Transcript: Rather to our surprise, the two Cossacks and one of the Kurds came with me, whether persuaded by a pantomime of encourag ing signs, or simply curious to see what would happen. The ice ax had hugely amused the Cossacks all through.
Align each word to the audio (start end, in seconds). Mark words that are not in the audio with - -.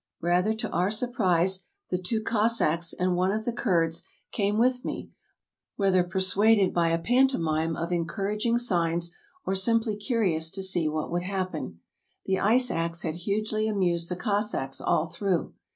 Rather 0.23 0.55
to 0.55 0.67
our 0.71 0.89
surprise, 0.89 1.63
the 1.91 1.97
two 2.01 2.23
Cossacks 2.23 2.91
and 2.91 3.15
one 3.15 3.31
of 3.31 3.45
the 3.45 3.53
Kurds 3.53 4.01
came 4.31 4.57
with 4.57 4.83
me, 4.83 5.11
whether 5.75 6.03
persuaded 6.03 6.73
by 6.73 6.89
a 6.89 6.97
pantomime 6.97 7.75
of 7.77 7.91
encourag 7.91 8.43
ing 8.43 8.57
signs, 8.57 9.11
or 9.45 9.53
simply 9.53 9.95
curious 9.95 10.49
to 10.49 10.63
see 10.63 10.87
what 10.89 11.11
would 11.11 11.21
happen. 11.21 11.81
The 12.25 12.39
ice 12.39 12.71
ax 12.71 13.03
had 13.03 13.13
hugely 13.13 13.67
amused 13.67 14.09
the 14.09 14.15
Cossacks 14.15 14.81
all 14.81 15.05
through. 15.05 15.53